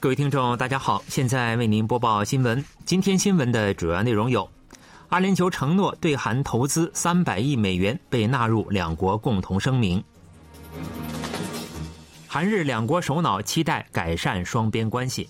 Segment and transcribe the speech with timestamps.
[0.00, 2.64] 各位听众，大家好，现在为您播报新闻。
[2.84, 4.48] 今天新闻的主要内容有：
[5.08, 10.00] 阿联酋承诺对韩投资三百亿美元被纳入两国共同声明；
[12.28, 15.24] 韩日两国首脑期待改善双边关系；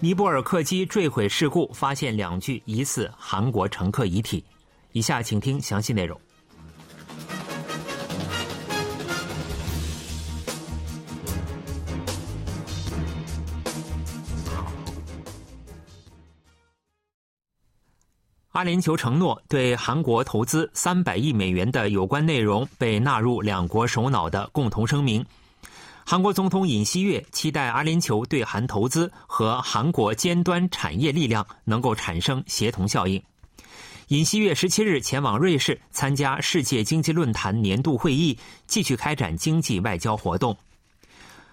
[0.00, 4.44] 尼泊尔客机坠毁事故发现两具疑似韩国乘客遗体。
[4.90, 6.20] 以下请听详细内容。
[18.54, 25.26] 阿联酋承诺对韩国投资三百亿美元的有关内容被纳入两国首脑的共同声明。
[26.06, 33.20] 韩国总统尹锡悦期待阿联酋对韩投资和韩国尖端产业力量能够产生协同效应。
[34.08, 38.38] 尹锡悦十七日前往瑞士参加世界经济论坛年度会议，
[38.68, 40.56] 继续开展经济外交活动。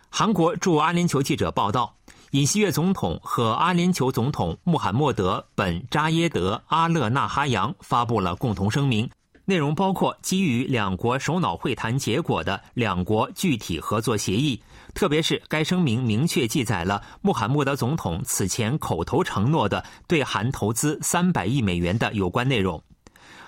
[0.08, 1.96] 韩国驻阿联酋记者报道。
[2.32, 9.10] 尹锡悦总统和阿联酋总统穆罕默德·本·扎耶德·阿勒纳哈扬发布了共同声明，
[9.44, 22.82] 内容包括基于两国首脑会谈结果的两国具体合作协议，特别是该声明明确记载了穆罕默德总统此前口头承诺的对韩投资三百亿美元的有关内容。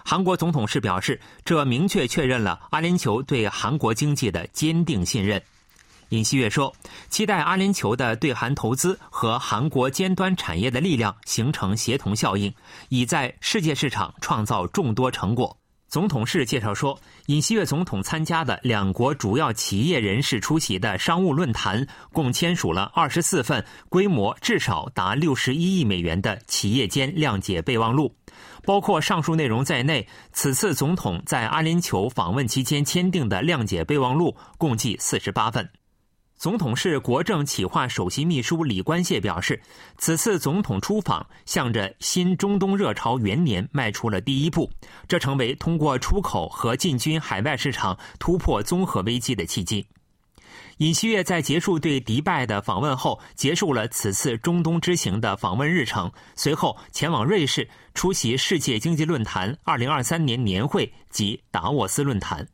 [0.04, 5.42] 韩国总统是表示，这明确确认了阿联酋对韩国经济的坚定信任。
[6.14, 6.72] 尹锡悦说
[7.10, 12.54] ：“期待阿联酋的对韩投资和韩国尖端产业的力量形成协同效应，
[12.90, 15.58] 已在世界市场创造众多成果。”
[15.90, 28.16] 总统室介绍说，尹锡悦总统参加的两国主要企业人士出席的商务论坛，共签署了二十四份规模至少达六十一亿美元的企业间谅解备忘录，
[28.64, 30.08] 包括上述内容在内。
[30.32, 35.68] 此次总统在阿联酋访问期间签订的谅解备忘录共计四十八份。
[36.44, 39.62] 总统室国政企划首席秘书李官谢表示，
[39.98, 44.70] 此次总统出访向着新中东热潮元年迈出了第一步，
[45.08, 49.88] 这成为通过出口和进军海外市场突破综合危机的契机。
[50.80, 62.46] 尹锡悦在结束对迪拜的访问后，结束了此次中东之行的访问日程，随后前往瑞士出席世界经济论坛2023年年会及达沃斯论坛。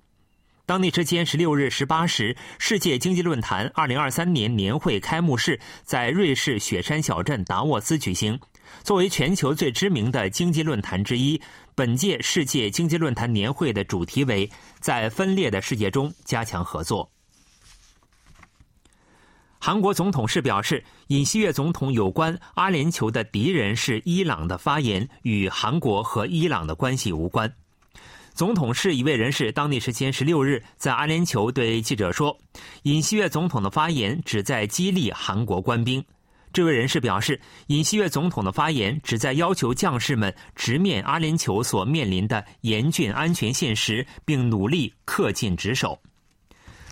[0.70, 8.40] 当地时间十六日十八时，世界经济论坛二零二三年年会开幕式在瑞士雪山小镇达沃斯举行。
[8.84, 11.42] 作为全球最知名的经济论坛之一，
[11.74, 14.48] 本届世界经济论坛年会的主题为
[14.80, 17.10] “在分裂的世界中加强合作”。
[19.58, 27.52] 韩国总统室表示，尹锡悦总统有关阿联酋的敌人是伊朗的发言与韩国和伊朗的关系无关。
[28.40, 32.38] 总统室一位人士当地时间十六日在阿联酋对记者说
[32.84, 36.02] ：“尹锡悦总统的发言旨在激励韩国官兵。”
[36.54, 46.00] 这位人士表示，尹锡悦总统的发言旨在要求将士们直面阿联酋所面临的严峻安全现实，并努力恪尽职守。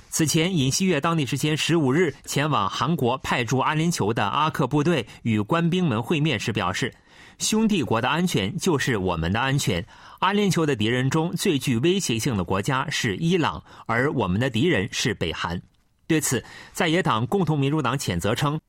[0.10, 6.94] 此前，尹锡悦当地时间十五日前往韩国派驻阿联酋的阿克部队与官兵们会面时表示
[7.40, 9.86] ：“兄弟国的安全就是我们的安全。”
[10.20, 15.62] 阿联酋的敌人中最具威胁性的国家是伊朗，而我们的敌人是北韩。
[16.08, 16.44] 对此，
[16.74, 18.60] 在野党共同民主党谴责称，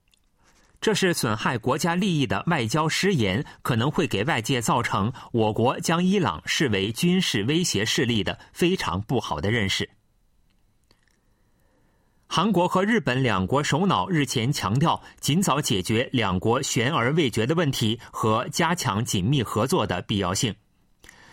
[0.80, 9.88] 这是损害国家利益的外交失言，可能会给外界造成我国将伊朗视为军事威胁势力的非常不好的认识。
[12.30, 20.54] 韩国和日本两国首脑日前强调，尽早解决两国悬而未决的问题和加强紧密合作的必要性。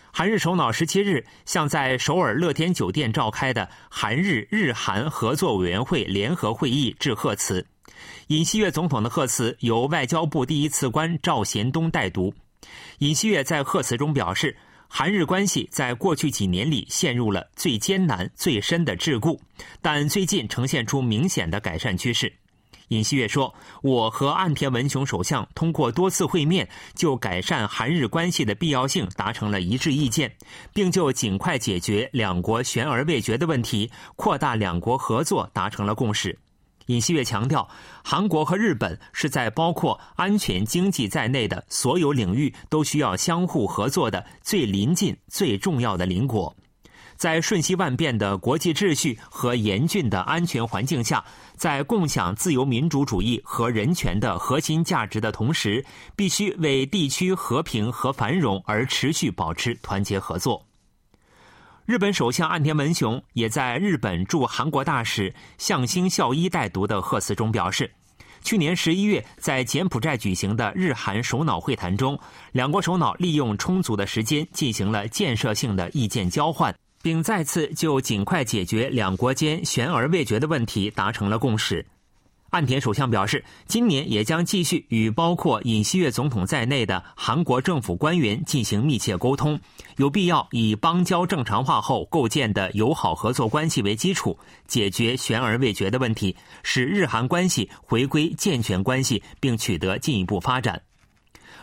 [0.10, 7.68] 韩日首脑十七日向在首尔乐天酒店召开的韩日日韩合作委员会联合会议致贺词。
[8.28, 12.34] 尹锡悦总统的贺词由外交部第一次官赵贤东代读。
[13.00, 14.56] 尹锡悦在贺词中表示，
[14.98, 19.38] 韩日关系在过去几年里陷入了最艰难、最深的桎梏，
[19.82, 22.32] 但最近呈现出明显的改善趋势。
[22.88, 23.54] 尹锡悦说
[23.84, 30.34] ：“我和岸田文雄首相通过多次会面，就改善韩日关系的必要性达成了一致意见，
[30.74, 36.40] 并就尽快解决两国悬而未决的问题、扩大两国合作达成了共识。”
[36.88, 37.68] 尹锡悦强调，
[38.04, 46.56] 韩国和日本是在包括安全、经济在内的所有领域都需要相互合作的最临近、最重要的邻国。
[47.16, 51.24] 在瞬息万变的国际秩序和严峻的安全环境下，
[51.56, 60.65] 在共享自由民主主义和人权的核心价值的同时，必须为地区和平和繁荣而持续保持团结合作。
[61.86, 67.92] 日本首相岸田文雄也在日本驻韩国大使向星孝一带读的贺词中表示，
[68.44, 72.20] 去年十一月在柬埔寨举行的日韩首脑会谈中，
[72.54, 81.86] 两国首脑利用充足的时间进行了建设性的意见交换，并再次就尽快解决两国间悬而未决的问题达成了共识。
[82.52, 89.60] 岸田首相表示，今年也将继续与包括尹锡悦总统在内的韩国政府官员进行密切沟通，
[89.98, 94.38] 有必要以邦交正常化后构建的友好合作关系为基础，
[94.68, 96.34] 解决悬而未决的问题，
[96.64, 100.82] 使日韩关系回归健全关系，并取得进一步发展。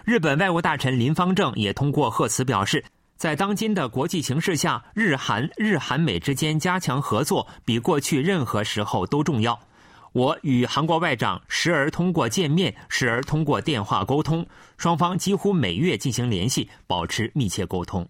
[0.04, 2.84] 日本外务大臣林方正也通过贺词表示，
[3.16, 9.58] 在当今的国际形势下，日韩、日韩美之间加强合作比过去任何时候都重要。
[10.12, 18.06] 我与韩国外长时而通过见面，时而通过电话沟通，双方几乎每月进行联系，保持密切沟通。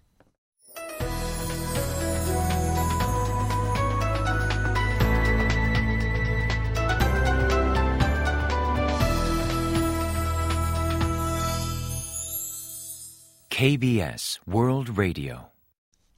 [13.49, 15.37] KBS World Radio，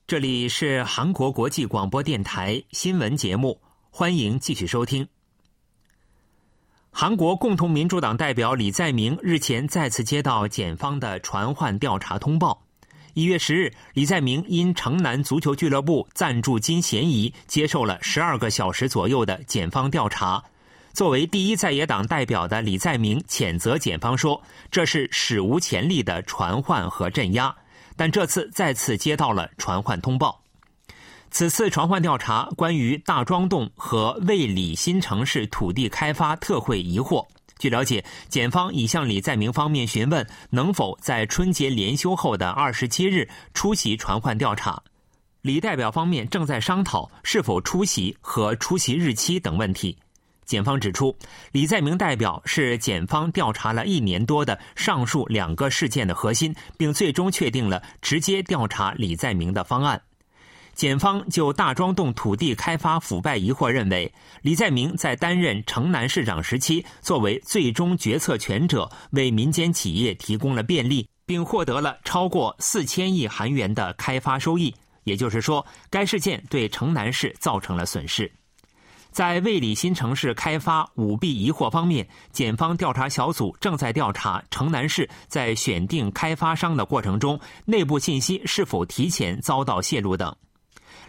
[0.08, 3.62] 这里是韩国国际广播电台新闻节目，
[3.92, 5.08] 欢迎继续收听。
[6.98, 12.64] 韩国共同民主党代表李在明日前再次接到检方的传唤调查通报。
[13.14, 20.42] 一月十日，李在明因城南足球俱乐部赞助金嫌疑，接受了十二个小时左右的检方调查。
[20.94, 24.42] 作为第一在野党代表的李在明谴责检方说，
[24.72, 27.54] 这是史无前例的传唤和镇压。
[27.98, 30.45] 但这次再次接到了传唤通报。
[31.32, 37.26] 此次传唤调查关于大庄洞和卫理新城市土地开发特惠疑惑。
[37.58, 44.82] 据了解，检方已向李在明方面询问能否在春节连休后的二十七日出席传唤调查。
[45.42, 49.98] 李代表方面正在商讨是否出席和出席日期等问题。
[50.46, 51.16] 检方指出，
[51.52, 60.02] 李在明代表是检方调查了一年多的上述两个事件的核心，并最终确定了直接调查李在明的方案。
[60.76, 74.76] 检方就大庄洞土地开发腐败疑惑认为，李在明在担任城南市长时期，作为最终决策权者，为民间企业提供了便利，并获得了超过四千亿韩元的开发收益。
[75.06, 78.30] 也就是说，该事件对城南市造成了损失。
[79.12, 90.36] 在卫理新城市开发舞弊疑惑方面，检方调查小组正在调查城南市在选定开发商的过程中，内部信息是否提前遭到泄露等。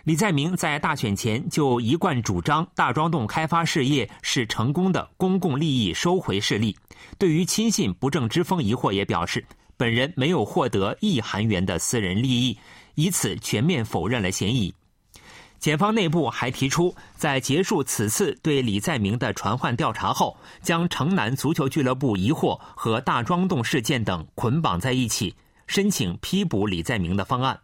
[0.06, 6.76] 李在明在大选前就一贯主张大庄洞开发事业是成功的公共利益收回事例。
[7.19, 9.44] 对于亲信不正之风疑惑，也表示
[9.76, 12.56] 本人没有获得亿韩元的私人利益，
[12.94, 14.73] 以此全面否认了嫌疑。
[15.58, 25.35] 检方内部还提出，在结束此次对李在明的传唤调查后，将城南足球俱乐部疑惑和大庄洞事件等捆绑在一起，
[25.67, 27.58] 申请批捕李在明的方案。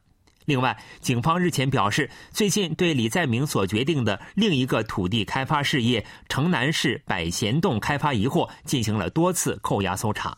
[0.44, 10.36] 另外，警方日前表示，最近对李在明所决定的另一个土地开发事业城南市百贤洞开发疑惑进行了多次扣押搜查。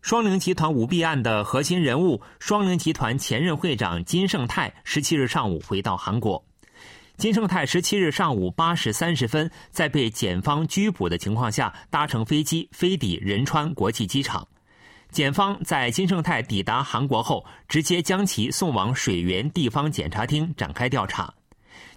[0.00, 6.44] 双菱集团舞弊案的核心人物、双菱集团前任会长金圣泰，十七日上午回到韩国。
[7.16, 14.46] 金圣泰十七日上午八时三十分，在被检方拘捕的情况下，搭乘飞机飞抵仁川国际机场。
[15.14, 21.32] 检方在金圣泰抵达韩国后，直接将其送往水源地方检察厅展开调查。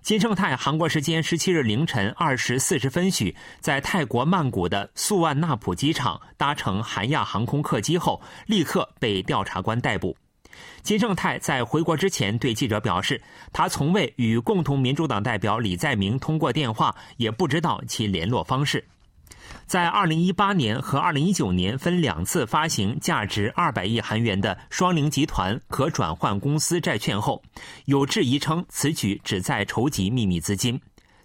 [0.04, 10.16] 金圣泰韩国时间十七日凌晨二时四十分许，在泰国曼谷的素万纳普机场搭乘韩亚航空客机后，立刻被调查官逮捕。
[10.84, 13.20] 金圣泰在回国之前对记者表示，
[13.52, 18.86] 他从未与共同民主党代表李在明通过电话，也不知道其联络方式。
[19.66, 27.42] 在2018年和2019年分两次发行价值200亿韩元的双菱集团可转换公司债券后，
[27.86, 30.80] 有质疑称此举旨在筹集秘密资金。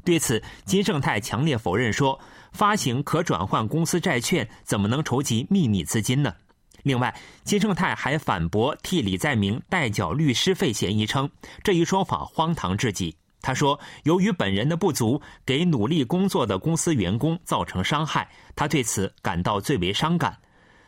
[0.04, 2.18] 对此，金圣泰强烈否认说，
[2.52, 6.34] 发行可转换公司债券怎么能筹集秘密资金呢？
[6.82, 7.14] 另外，
[7.44, 11.30] 金圣泰还反驳替李在明代缴律师费嫌疑，称
[11.62, 13.14] 这一说法荒唐至极。
[13.42, 20.38] 他说：“由于本人的不足，给努力工作的公司员工造成伤害，他对此感到最为伤感。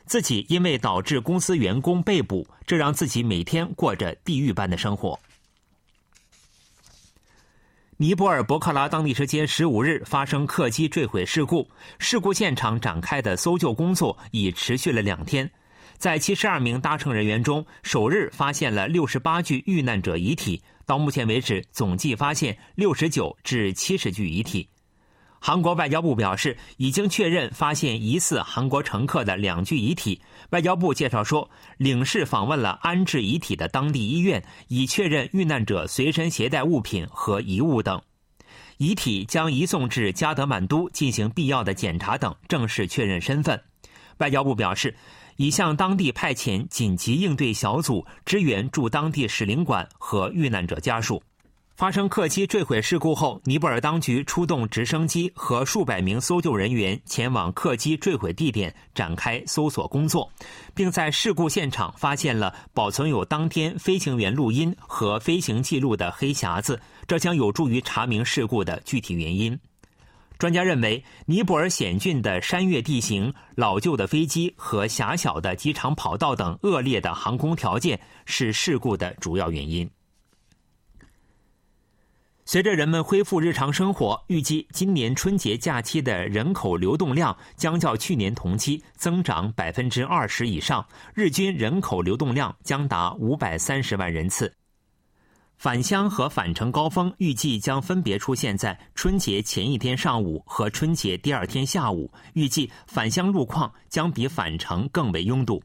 [0.06, 5.18] 自己因为导致公司员工被捕，这让自己每天过着地狱般的生活。”
[7.96, 11.68] 尼泊尔博克拉当地时间十五日发生客机坠毁事故，
[11.98, 15.50] 事故现场展开的搜救工作已持续了两天。
[15.96, 20.62] 在七十二名搭乘人员中，首日发现了六十八具遇难者遗体。
[20.86, 24.68] 到目前为止，总计发现六十九至七十具遗体。
[25.40, 30.22] 韩国外交部表示，已经确认发现疑似韩国乘客的两具遗体。
[30.50, 38.00] 外交部介绍说，领事访问了安置遗体的当地医院，已确认遇难者随身携带物品和遗物等。
[38.78, 43.60] 遗体将移送至加德满都进行必要的检查等，正式确认身份。
[44.18, 44.94] 外交部表示。
[45.36, 51.20] 已向当地派遣紧急应对小组支援驻当地使领馆和遇难者家属。
[51.74, 60.30] 发生客机坠毁事故后，尼泊尔当局出动直升机和数百名搜救人员前往客机坠毁地点展开搜索工作，
[60.72, 69.58] 并在事故现场发现了保存有当天飞行员录音和飞行记录的黑匣子，这将有助于查明事故的具体原因。
[70.38, 79.88] 专家认为，尼泊尔险峻的山岳地形、老旧的飞机和狭小的机场跑道等恶劣的航空条件是事故的主要原因。
[82.46, 94.54] 随着人们恢复日常生活，预计今年春节假期的人口流动量将较去年同期增长百分之二十以上，日均人口流动量将达五百三十万人次。
[95.56, 102.10] 返乡和返程高峰预计将分别出现在春节前一天上午和春节第二天下午。
[102.34, 105.62] 预计返乡路况将比返程更为拥堵。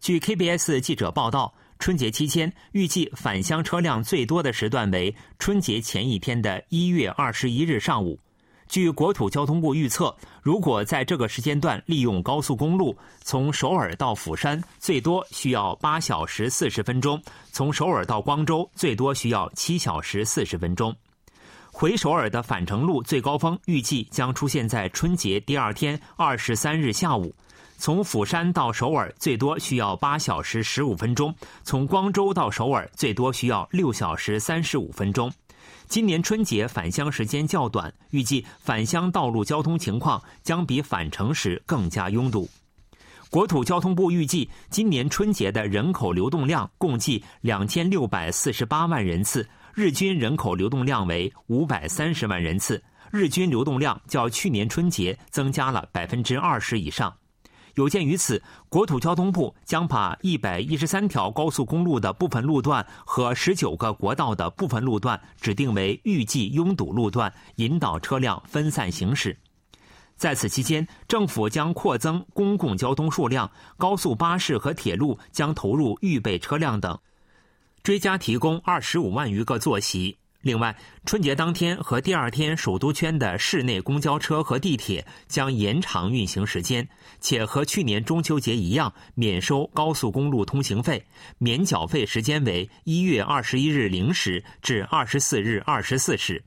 [0.00, 8.20] 据 KBS 记者报道，春节期间预计返乡车辆最多的时段为春节前一天的一月二十一日上午。
[8.68, 17.16] 据国土交通部预测，如果在这个时间段利用高速公路，从首尔到釜山最多需要八小时四十分钟；
[17.52, 20.94] 从首尔到光州最多需要七小时四十分钟。
[21.70, 27.34] 回首尔的返程路最高峰预计将出现在春节第二天二十三日下午，
[27.78, 31.32] 从釜山到首尔最多需要八小时十五分钟；
[31.64, 35.32] 从光州到首尔最多需要六小时三十五分钟。
[35.88, 42.48] 今年春节返乡时间较短，预计返乡道路交通情况将比返程时更加拥堵。
[43.30, 57.12] 国土交通部预计，今年春节的人口流动量共计两千六百四十八万人次，日均人口流动量为五百三十万人次，日均流动量较去年春节增加了百分之二十以上。
[57.74, 69.36] 有鉴于此，国土交通部将把一百一十三条高速公路的部分路段和十九个国道的部分路段指定为预计拥堵路段，引导车辆分散行驶。
[70.16, 76.96] 在此期间，政府将扩增公共交通数量，高速巴士和铁路将投入预备车辆等，
[77.82, 80.18] 追加提供二十五万余个座席。
[80.44, 86.86] 另外，春节当天和第二天，首都圈的市内公交车和地铁将延长运行时间，
[87.18, 91.02] 且和去年中秋节一样，免收高速公路通行费，
[91.38, 96.44] 免缴费时间为一月二十一日零时至二十四日二十四时。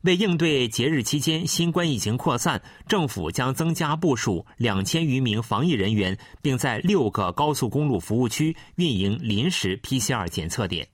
[0.00, 10.88] 为应对节日期间新冠疫情扩散，政府将增加部署两千余名防疫人员，并在六个高速公路服务区运营临时 PCR 检测点。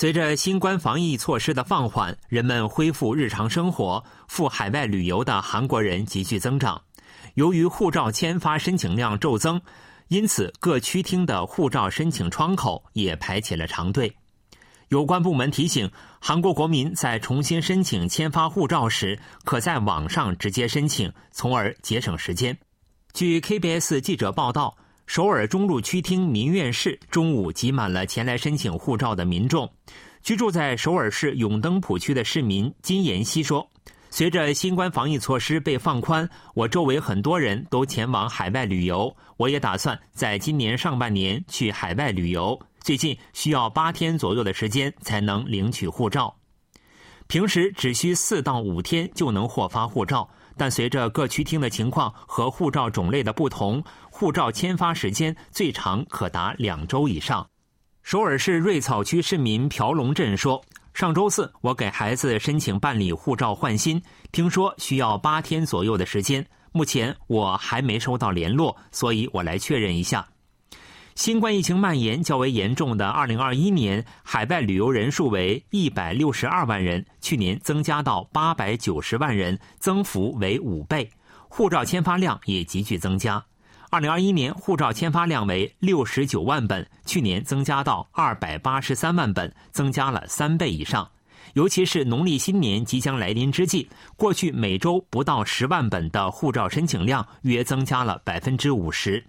[0.00, 6.80] 随着新冠防疫措施的放缓，人们恢复日常生活，赴海外旅游的韩国人急剧增长。
[7.34, 9.60] 由于护照签发申请量骤增，
[10.06, 14.14] 因此各区厅的护照申请窗口也排起了长队。
[14.86, 15.90] 有关部门提醒，
[16.20, 22.56] 韩国国民在重新申请签发护照时，可在网上直接申请，从而节省时间。
[23.14, 24.76] 据 KBS 记者报道。
[25.08, 29.72] 首尔中路区厅民院室中午挤满了前来申请护照的民众。
[30.22, 33.66] 居住在首尔市永登浦区的市民金延熙说
[34.10, 42.60] ：“随着新冠防疫措施被放宽，我周围很多人都前往海外旅游，我也打算在今年上半年去海外旅游。
[42.82, 46.36] 最近需要八天左右的时间才能领取护照，
[47.26, 50.28] 平时只需四到五天就能获发护照。”
[50.60, 53.80] 但随着各区厅的情况和护照种类的不同，
[54.18, 57.48] 护照签发时间最长可达两周以上。
[58.02, 60.60] 首尔市瑞草区市民朴龙镇说
[60.92, 70.26] ：“上周四我给孩子申请办理护照换新，听说需要八天左右的时间，目前我还没收到联络，所以我来确认一下。”
[71.14, 81.08] 新冠疫情蔓延较为严重的2021年，海外旅游人数为162万人，去年增加到890万人，增幅为五倍。
[81.48, 83.44] 护照签发量也急剧增加
[83.90, 91.08] ，2021年护照签发量为69万本，去年增加到283万本，增加了三倍以上。
[91.54, 99.24] 尤其是农历新年即将来临之际，过去每周不到十万本的护照申请量约增加了百分之五十。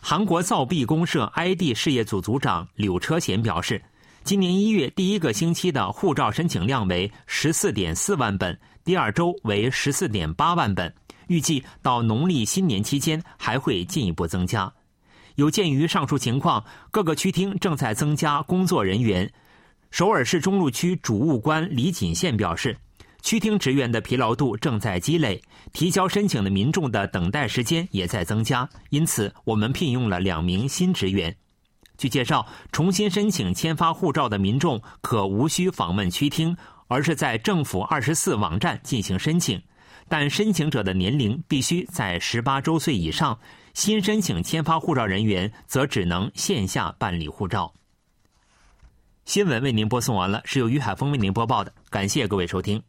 [0.00, 3.82] 韩国造币公社 ID 事业组组长柳车贤表示，
[4.22, 10.94] 今年一月第一个星期的护照申请量为十四点四万本，第二周为十四点八万本，
[11.28, 14.72] 预计到农历新年期间还会进一步增加。
[15.36, 19.30] 有鉴于上述情况，各个区厅正在增加工作人员。
[19.90, 22.76] 首尔市中路区主务官李锦宪表示。
[23.22, 25.40] 区厅职员的疲劳度正在积累，
[25.72, 31.34] 提交申请的民众的等待时间也在增加，因此我们聘用了两名新职员。
[31.96, 36.54] 据介绍，重新申请签发护照的民众可无需访问区厅，
[36.86, 39.58] 而是在政府二十四网站进行申请，
[40.08, 43.38] 但申请者的年龄必须在十八周岁以上。
[43.74, 47.74] 新申请签发护照人员则只能线下办理护照。
[49.24, 52.80] 新闻为您播送完了，是由于海峰为您播报的，感谢各位收听。